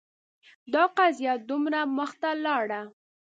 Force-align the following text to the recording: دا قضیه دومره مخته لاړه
دا 0.73 0.83
قضیه 0.97 1.33
دومره 1.49 1.79
مخته 1.97 2.29
لاړه 2.45 2.81